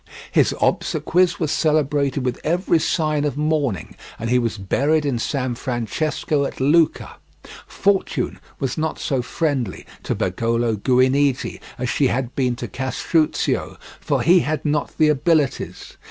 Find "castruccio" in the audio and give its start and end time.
12.67-13.77